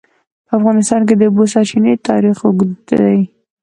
[0.47, 3.19] په افغانستان کې د د اوبو سرچینې تاریخ اوږد دی.